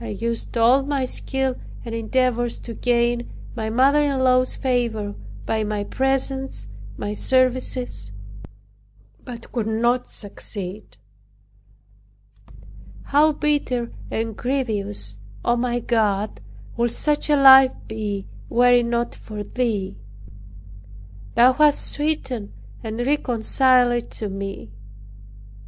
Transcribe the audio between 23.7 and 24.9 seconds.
it to me."